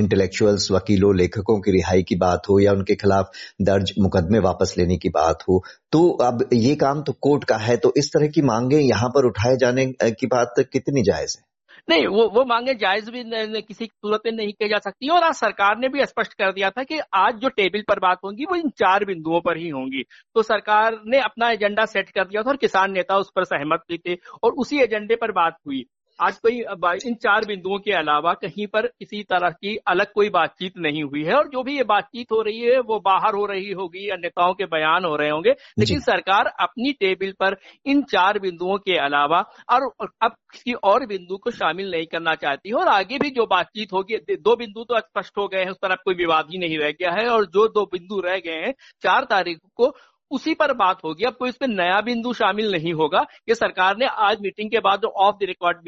इंटेलेक्चुअल्स 0.00 0.70
वकीलों 0.70 1.14
लेखकों 1.16 1.58
की 1.60 1.72
रिहाई 1.72 2.02
की 2.02 2.16
बात 2.16 2.48
हो 2.50 2.58
या 2.60 2.72
उनके 2.72 2.94
खिलाफ 2.94 3.30
दर्ज 3.62 3.92
मुकदमे 4.00 4.38
वापस 4.38 4.74
लेने 4.78 4.96
की 4.96 5.08
बात 5.08 5.44
हो। 5.48 5.62
तो 5.92 6.08
अब 6.22 6.48
ये 6.52 6.74
काम 6.76 7.02
तो 7.02 7.12
कोर्ट 7.20 7.44
का 7.44 7.56
है 7.58 7.76
तो 7.76 7.92
इस 7.96 8.10
तरह 8.14 8.28
की 8.28 8.42
मांगे 8.42 8.78
यहाँ 8.78 9.08
पर 9.08 9.26
उठाए 9.26 9.56
जाने 9.56 9.86
की 10.02 10.26
बात 10.26 10.54
कितनी 10.72 11.02
जायज़ 11.02 11.36
है? 11.38 11.49
नहीं 11.88 12.06
वो 12.06 12.28
वो 12.28 12.44
मांगे 12.44 12.74
जायज़ 12.74 13.10
भी 13.10 13.24
न, 13.24 13.34
न, 13.34 13.60
किसी 13.60 13.86
सूरत 13.86 14.20
में 14.26 14.32
नहीं 14.32 14.52
की 14.52 14.68
जा 14.68 14.78
सकती 14.78 15.08
और 15.08 15.22
आज 15.22 15.34
सरकार 15.34 15.78
ने 15.78 15.88
भी 15.88 16.06
स्पष्ट 16.06 16.32
कर 16.32 16.52
दिया 16.52 16.70
था 16.70 16.82
कि 16.82 17.00
आज 17.14 17.34
जो 17.34 17.48
टेबल 17.48 17.82
पर 17.88 17.98
बात 17.98 18.18
होगी 18.24 18.44
वो 18.44 18.56
इन 18.56 18.70
चार 18.70 19.04
बिंदुओं 19.04 19.40
पर 19.40 19.56
ही 19.56 19.68
होंगी। 19.68 20.02
तो 20.34 20.42
सरकार 20.42 21.00
ने 21.06 21.20
अपना 21.20 21.50
एजेंडा 21.50 21.84
सेट 21.84 22.10
कर 22.10 22.24
दिया 22.24 22.42
था 22.42 22.50
और 22.50 22.56
किसान 22.56 22.92
नेता 22.92 23.16
उस 23.16 23.30
पर 23.36 23.44
सहमत 23.44 23.82
भी 23.88 23.98
थे 23.98 24.18
और 24.42 24.52
उसी 24.52 24.80
एजेंडे 24.80 25.16
पर 25.16 25.32
बात 25.32 25.56
हुई। 25.66 25.84
आज 26.20 26.38
कोई 26.38 26.58
इन 27.06 27.14
चार 27.14 27.44
बिंदुओं 27.44 27.78
के 27.78 27.92
अलावा 27.92 28.32
कहीं 28.34 28.66
पर 28.66 28.86
किसी 28.86 29.22
तरह 29.22 29.50
की 29.50 29.76
अलग 29.86 30.12
कोई 30.12 30.28
बातचीत 30.30 30.72
नहीं 30.78 31.02
हुई 31.02 31.22
है 31.24 31.34
और 31.34 31.48
जो 31.48 31.62
भी 31.62 31.76
ये 31.76 31.84
बातचीत 31.84 32.32
हो 32.32 32.40
रही 32.42 32.60
है 32.60 32.78
वो 32.80 32.98
बाहर 33.00 33.34
हो 33.34 33.46
रही 33.46 33.70
होगी 33.72 34.08
या 34.10 34.16
नेताओं 34.16 34.54
के 34.54 34.64
बयान 34.64 35.04
हो 35.04 35.16
रहे 35.16 35.30
होंगे। 35.30 35.50
लेकिन 35.78 36.00
सरकार 36.00 36.46
अपनी 36.60 36.92
टेबल 36.92 37.32
पर 37.40 37.56
इन 37.86 38.02
चार 38.02 38.38
बिंदुओं 38.38 38.76
के 38.78 38.96
अलावा 38.96 39.40
और 39.72 39.90
अब 40.22 40.34
किसी 40.52 40.72
और 40.72 41.06
बिंदु 41.06 41.36
को 41.36 41.50
शामिल 41.50 41.90
नहीं 41.90 42.06
करना 42.06 42.34
चाहती 42.34 42.68
है 42.68 42.74
और 42.74 42.88
आगे 42.88 43.18
भी 43.18 43.30
जो 43.30 43.46
बातचीत 43.46 43.92
होगी 43.92 44.16
दो 44.36 44.56
बिंदु 44.56 44.84
तो 44.84 44.98
स्पष्ट 44.98 45.38
हो 45.38 45.48
गए 45.48 45.58
हैं 45.58 45.70
उस 45.70 45.78
पर 45.82 45.90
अब 45.90 45.98
कोई 46.04 46.14
विवाद 46.14 46.46
ही 46.52 46.58
नहीं 46.58 46.78
रह 46.78 46.90
गया 46.90 47.12
है 47.12 47.28
और 47.28 47.46
जो 47.46 47.66
दो 47.68 47.84
बिंदु 47.86 48.20
रह 48.20 48.36
गए 48.36 48.60
हैं 48.66 48.72
चार 49.02 49.24
तारीख 49.24 49.58
को 49.74 49.94
उसी 50.30 50.54
पर 50.54 50.72
बात 50.74 50.98
होगी। 51.04 51.24
अब 51.24 51.34
कोई 51.34 51.48
इसमें 51.48 51.68
नया 51.68 52.00
बिंदु 52.00 52.32
शामिल 52.32 52.70
नहीं 52.72 52.92
होगा। 52.92 53.20
ये 53.48 53.54
सरकार 53.54 53.96
ने 53.98 54.06
आज 54.20 54.36
मीटिंग 54.42 54.70
के 54.70 54.78
बाद 54.78 55.00
जो 55.00 55.08
ऑफ़ 55.20 55.36
द 55.36 55.46
रिकॉर्ड 55.46 55.78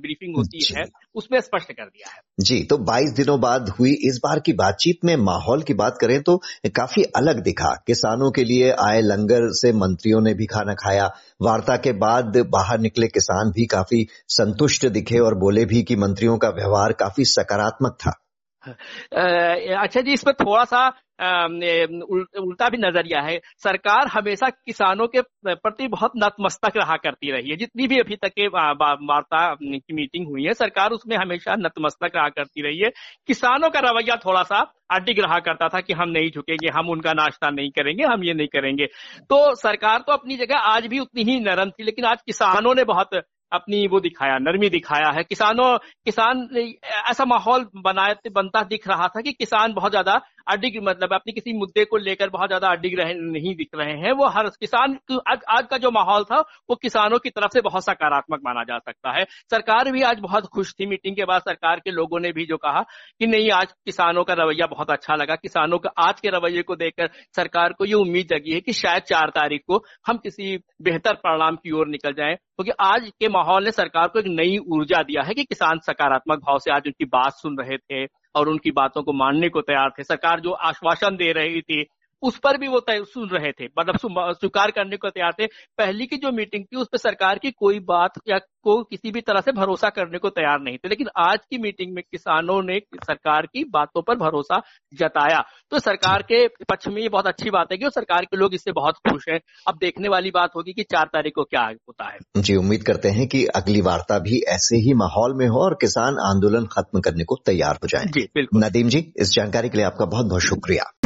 ब्रीफिंग 0.00 0.36
होती 0.36 0.64
है 0.72 0.84
उसमें 1.14 1.38
स्पष्ट 1.40 1.72
कर 1.72 1.84
दिया 1.84 2.10
है। 2.10 2.20
जी 2.40 2.62
तो 2.64 2.76
22 2.84 3.12
दिनों 3.16 3.38
बाद 3.40 3.68
हुई 3.68 3.92
इस 4.08 4.20
बार 4.24 4.40
की 4.40 4.52
बातचीत 4.54 5.04
में 5.04 5.14
माहौल 5.18 5.62
की 5.62 5.74
बात 5.74 5.98
करें 6.00 6.20
तो 6.22 6.36
काफ़ी 6.76 7.02
अलग 7.16 7.42
दिखा। 7.42 7.74
किसानों 7.86 8.30
के 8.30 8.44
लिए 8.44 8.70
आए 8.80 9.00
लंगर 9.02 9.50
से 9.54 9.72
मंत्रियों 9.74 10.20
ने 10.20 10.34
भी 10.34 10.46
खाना 10.46 10.74
खाया। 10.74 11.06
वार्ता 11.42 11.76
के 11.76 11.92
बाद 11.98 12.36
बाहर 12.48 12.80
निकले 12.80 13.08
किसान 13.08 13.50
भी 13.50 13.66
काफ़ी 13.66 14.06
संतुष्ट 14.30 14.86
दिखे 14.88 15.18
और 15.18 15.38
बोले 15.38 15.64
भी 15.64 15.82
कि 15.82 15.96
मंत्रियों 15.98 16.36
का 16.38 16.48
व्यवहार 16.56 16.92
काफ़ी 17.00 17.24
सकारात्मक 17.28 17.96
था। 18.00 18.18
अच्छा 19.82 20.00
जी 20.00 20.12
इसमें 20.12 20.34
थोड़ा 20.34 20.64
सा 20.64 20.88
उल्टा 21.22 22.68
भी 22.68 22.78
नज़रिया 22.78 23.20
है। 23.22 23.38
सरकार 23.58 24.06
हमेशा 24.08 24.48
किसानों 24.48 25.06
के 25.08 25.20
प्रति 25.46 25.88
बहुत 25.88 26.12
नतमस्तक 26.16 26.76
रहा 26.76 26.96
करती 26.98 27.30
रही 27.32 27.50
है। 27.50 27.56
जितनी 27.56 27.86
भी 27.86 27.98
अभी 27.98 28.16
तक 28.16 28.32
के 28.32 28.46
वार्ता 28.48 29.42
की 29.62 29.94
मीटिंग 29.94 30.26
हुई 30.28 30.44
है, 30.44 30.52
सरकार 30.54 30.90
उसमें 30.90 31.16
हमेशा 31.16 31.54
नतमस्तक 31.58 32.16
रहा 32.16 32.28
करती 32.30 32.62
रही 32.62 32.78
है। 32.78 32.90
किसानों 33.28 33.70
का 33.70 33.80
रवैया 33.80 34.16
थोड़ा 34.18 34.42
सा 34.44 34.60
अडिग 34.92 35.20
रहा 35.20 35.38
करता 35.40 35.68
था 35.68 35.80
कि 35.80 35.92
हम 35.94 36.08
नहीं 36.10 36.30
झुकेंगे, 36.30 36.68
हम 36.68 36.88
उनका 36.90 37.12
नाश्ता 37.14 37.50
नहीं 37.50 37.70
करेंगे, 37.72 38.04
हम 38.04 38.24
ये 38.24 38.34
नहीं 38.34 38.48
करेंगे। 38.48 38.86
तो 39.30 39.54
सरकार 39.56 39.98
तो 39.98 40.12
अपनी 40.12 40.36
जगह 40.36 40.56
आज 40.56 40.86
भी 40.86 40.98
उतनी 40.98 41.22
ही 41.24 41.38
नरम 41.40 41.70
थी, 41.70 41.84
लेकिन 41.84 42.04
आज 42.06 42.22
किसानों 42.22 42.74
ने 42.74 42.84
बहुत 42.86 43.22
अपनी 43.52 43.86
वो 43.86 43.98
दिखाया, 44.00 44.38
नरमी 44.38 44.68
दिखाया 44.70 45.10
है। 45.10 45.22
किसानों, 45.24 45.76
किसान 46.04 46.48
ऐसा 47.10 47.24
माहौल 47.24 47.66
बनाए 47.76 48.14
बनता 48.32 48.62
दिख 48.64 48.86
रहा 48.88 49.08
था 49.08 49.20
कि 49.20 49.32
किसान 49.32 49.72
बहुत 49.72 49.90
ज़्यादा 49.90 50.14
अडिग 50.48 50.82
मतलब 50.82 51.12
अपनी 51.12 51.32
किसी 51.32 51.52
मुद्दे 51.52 51.84
को 51.84 51.96
लेकर 51.98 52.30
बहुत 52.30 52.48
ज़्यादा 52.48 52.68
अडिग 52.68 52.98
रहे 53.00 53.14
नहीं 53.14 53.54
दिख 53.56 53.68
रहे 53.74 53.96
हैं 53.98 54.12
वो 54.12 54.28
हर 54.28 54.48
किसान 54.60 54.98
आज, 55.12 55.38
आज 55.48 55.66
का 55.70 55.78
जो 55.78 55.90
माहौल 55.90 56.24
था 56.24 56.40
वो 56.70 56.76
किसानों 56.76 57.18
की 57.18 57.30
तरफ़ 57.30 57.52
से 57.52 57.60
बहुत 57.60 57.84
सकारात्मक 57.84 58.40
माना 58.44 58.62
जा 58.64 58.78
सकता 58.80 59.12
है। 59.12 59.24
सरकार 59.50 59.90
भी 59.92 60.02
आज 60.02 60.20
बहुत 60.20 60.46
खुश 60.48 60.74
थी 60.74 60.86
मीटिंग 60.86 61.16
के 61.16 61.24
बाद 61.24 61.42
सरकार 61.42 61.80
के 61.80 61.90
लोगों 61.90 62.20
ने 62.20 62.32
भी 62.32 62.46
जो 62.46 62.56
कहा 62.58 62.82
कि 63.20 63.26
नहीं 63.26 63.50
आज 63.52 63.72
किसानों 63.86 64.24
का 64.24 64.34
रवैया 64.34 64.66
बहुत 64.66 64.90
अच्छा 64.90 65.14
लगा। 65.14 65.34
किसानों 65.36 65.78
का 65.78 65.90
आज 65.98 66.20
के 66.20 66.28
रवैये 66.30 66.62
को 66.62 66.76
देखकर 66.76 67.10
सरकार 67.36 67.72
को 67.72 67.84
ये 67.84 67.94
उम्मीद 67.94 68.26
जगी 68.28 68.52
है 68.52 68.60
कि 68.60 68.72
शायद 68.72 69.02
चार 69.04 69.30
तारीख 69.30 69.62
को 69.66 69.82
हम 70.06 70.16
किसी 70.18 70.56
बेहतर 70.82 71.14
परिणाम 71.16 71.56
की 71.56 71.70
ओर 71.72 71.88
निकल 71.88 72.12
जाए 72.12 72.34
क्योंकि 72.34 72.72
आज 72.82 73.10
के 73.20 73.28
माहौल 73.30 73.64
ने 73.64 73.70
सरकार 73.72 74.08
को 74.08 74.18
एक 74.18 74.26
नई 74.28 74.58
ऊर्जा 74.70 75.02
दिया 75.02 75.22
है 75.22 75.34
कि 75.34 75.44
किसान 75.44 75.78
सकारात्मक 75.86 76.38
भाव 76.40 76.58
से 76.58 76.72
आज 76.72 76.82
उनकी 76.86 77.04
बात 77.06 77.32
सुन 77.32 77.56
रहे 77.58 77.76
थे। 77.78 78.04
और 78.34 78.48
उनकी 78.48 78.70
बातों 78.70 79.02
को 79.02 79.12
मानने 79.12 79.48
को 79.48 79.60
तैयार 79.60 79.90
थे। 79.90 80.02
सरकार 80.02 80.40
जो 80.40 80.50
आश्वासन 80.50 81.16
दे 81.16 81.32
रही 81.32 81.60
थी 81.60 81.86
उस 82.22 82.38
पर 82.38 82.56
भी 82.58 82.68
वो 82.68 82.80
सुन 82.90 83.28
रहे 83.28 83.52
थे। 83.52 83.64
मतलब 83.78 83.96
स्वीकार 84.32 84.70
करने 84.70 84.96
को 84.96 85.10
तैयार 85.10 85.32
थे। 85.40 85.46
पहली 85.78 86.06
की 86.06 86.16
जो 86.16 86.32
मीटिंग 86.32 86.64
थी 86.64 86.76
उस 86.76 86.88
पर 86.92 86.98
सरकार 86.98 87.38
की 87.38 87.50
कोई 87.50 87.78
बात 87.78 88.10
या 88.28 88.38
को 88.38 88.82
किसी 88.82 89.10
भी 89.10 89.20
तरह 89.20 89.40
से 89.40 89.52
भरोसा 89.52 89.88
करने 89.88 90.18
को 90.18 90.28
तैयार 90.30 90.60
नहीं 90.60 90.76
थे। 90.78 90.88
लेकिन 90.88 91.08
आज 91.18 91.38
की 91.50 91.58
मीटिंग 91.58 91.94
में 91.94 92.02
किसानों 92.12 92.62
ने 92.62 92.78
सरकार 92.94 93.46
की 93.46 93.64
बातों 93.64 94.02
पर 94.02 94.14
भरोसा 94.14 94.62
जताया। 94.94 95.42
तो 95.70 95.78
सरकार 95.78 96.22
के 96.22 96.46
पक्ष 96.48 96.88
में 96.88 97.02
ये 97.02 97.08
बहुत 97.08 97.26
अच्छी 97.26 97.50
बात 97.50 97.72
है 97.72 97.78
कि 97.78 97.90
सरकार 97.90 98.24
के 98.24 98.36
लोग 98.36 98.54
इससे 98.54 98.72
बहुत 98.72 98.94
खुश 99.10 99.28
हैं। 99.28 99.40
अब 99.68 99.78
देखने 99.80 100.08
वाली 100.08 100.30
बात 100.30 100.50
होगी 100.56 100.72
कि 100.72 100.82
चार 100.82 101.06
तारीख 101.06 101.32
को 101.34 101.44
क्या 101.44 101.62
होता 101.62 102.08
है। 102.08 102.18
जी 102.38 102.56
उम्मीद 102.56 102.82
करते 102.82 103.08
हैं 103.08 103.28
कि 103.28 103.44
अगली 103.46 103.80
वार्ता 103.80 104.18
भी 104.18 104.42
ऐसे 104.48 104.76
ही 104.76 104.94
माहौल 104.94 105.34
में 105.36 105.46
हो 105.46 105.64
और 105.64 105.74
किसान 105.74 106.18
आंदोलन 106.22 106.66
खत्म 106.66 107.00
करने 107.00 107.24
को 107.24 107.36
तैयार 107.46 107.74
हो 107.74 107.86
जाए। 107.86 108.04
जी 108.04 108.28
बिल्कुल। 108.34 108.64
नदीम 108.64 108.88
जी 108.88 109.12
इस 109.16 109.32
जानकारी 109.32 109.68
के 109.68 109.76
लिए 109.76 109.86
आपका 109.86 110.04
बहुत 110.04 110.26
बहुत 110.26 110.42
शुक्रिया। 110.42 111.01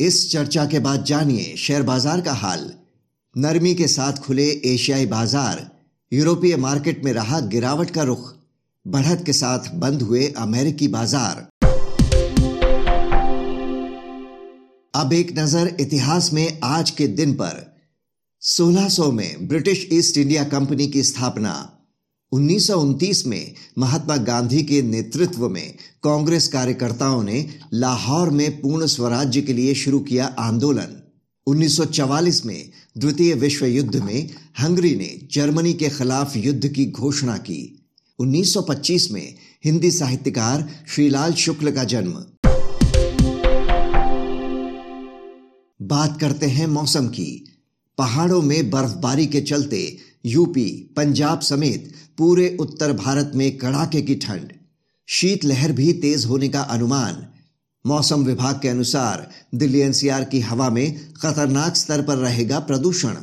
इस 0.00 0.30
चर्चा 0.32 0.64
के 0.66 0.78
बाद 0.78 1.04
जानिए 1.04 1.56
शेयर 1.56 1.82
बाज़ार 1.82 2.20
का 2.20 2.32
हाल। 2.32 2.70
नरमी 3.36 3.74
के 3.74 3.86
साथ 3.86 4.12
खुले 4.12 4.46
एशियाई 4.66 5.06
बाज़ार, 5.06 5.70
यूरोपीय 6.12 6.56
मार्केट 6.56 7.04
में 7.04 7.12
रहा 7.12 7.40
गिरावट 7.40 7.90
का 7.90 8.02
रुख, 8.02 8.32
बढ़त 8.86 9.22
के 9.26 9.32
साथ 9.32 9.68
बंद 9.74 10.02
हुए 10.02 10.26
अमेरिकी 10.38 10.88
बाज़ार। 10.88 11.48
अब 14.94 15.12
एक 15.12 15.38
नज़र 15.38 15.76
इतिहास 15.80 16.32
में 16.32 16.58
आज 16.64 16.90
के 16.90 17.06
दिन 17.06 17.34
पर। 17.34 17.62
1600 18.42 19.10
में 19.12 19.48
ब्रिटिश 19.48 19.88
ईस्ट 19.92 20.18
इंडिया 20.18 20.44
कंपनी 20.44 20.88
की 20.88 21.02
स्थापना 21.02 21.54
उन्नीस 22.32 23.26
में 23.26 23.54
महात्मा 23.78 24.16
गांधी 24.16 24.62
के 24.62 24.82
नेतृत्व 24.82 25.48
में 25.48 25.74
कांग्रेस 26.02 26.48
कार्यकर्ताओं 26.48 27.22
ने 27.22 27.48
लाहौर 27.74 28.30
में 28.30 28.60
पूर्ण 28.60 28.86
स्वराज्य 28.86 29.42
के 29.42 29.52
लिए 29.52 29.74
शुरू 29.74 30.00
किया 30.00 30.26
आंदोलन। 30.26 31.02
1944 31.46 32.46
में 32.46 32.70
द्वितीय 32.98 33.34
विश्व 33.34 33.66
युद्ध 33.66 33.96
में 33.96 34.30
हंगरी 34.60 34.96
ने 34.96 35.28
जर्मनी 35.32 35.72
के 35.72 35.88
खिलाफ 35.88 36.36
युद्ध 36.36 36.68
की 36.68 36.86
घोषणा 36.86 37.36
की। 37.36 37.86
1925 38.18 39.10
में 39.10 39.34
हिंदी 39.64 39.90
साहित्यकार 39.90 40.70
श्रीलाल 40.88 41.32
शुक्ल 41.32 41.70
का 41.70 41.84
जन्म। 41.84 42.12
बात 45.86 46.20
करते 46.20 46.46
हैं 46.46 46.66
मौसम 46.66 47.08
की। 47.08 47.51
पहाड़ों 47.98 48.40
में 48.42 48.70
बर्फबारी 48.70 49.26
के 49.26 49.40
चलते 49.40 49.96
यूपी, 50.26 50.64
पंजाब 50.96 51.40
समेत 51.40 51.92
पूरे 52.18 52.56
उत्तर 52.60 52.92
भारत 52.92 53.32
में 53.34 53.56
कड़ाके 53.58 54.02
की 54.02 54.14
ठंड। 54.14 54.52
शीतलहर 55.08 55.72
भी 55.72 55.92
तेज 55.92 56.24
होने 56.24 56.48
का 56.48 56.60
अनुमान। 56.60 57.26
मौसम 57.84 58.24
विभाग 58.24 58.58
के 58.62 58.68
अनुसार 58.68 59.28
दिल्ली 59.54 59.80
एनसीआर 59.80 60.24
की 60.24 60.40
हवा 60.40 60.68
में 60.70 61.12
खतरनाक 61.12 61.76
स्तर 61.76 62.02
पर 62.02 62.16
रहेगा 62.16 62.58
प्रदूषण। 62.58 63.14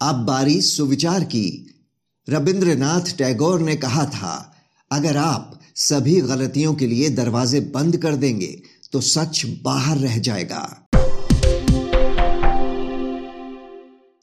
अब 0.00 0.24
बारी 0.26 0.60
सुविचार 0.60 1.24
की। 1.24 1.74
रविंद्रनाथ 2.28 3.16
टैगोर 3.18 3.60
ने 3.60 3.76
कहा 3.76 4.04
था, 4.04 4.54
अगर 4.90 5.16
आप 5.16 5.60
सभी 5.76 6.20
गलतियों 6.20 6.74
के 6.74 6.86
लिए 6.86 7.08
दरवाजे 7.10 7.60
बंद 7.74 7.96
कर 7.96 8.16
देंगे 8.16 8.60
तो 8.92 9.00
सच 9.00 9.42
बाहर 9.62 9.98
रह 9.98 10.18
जाएगा। 10.18 10.87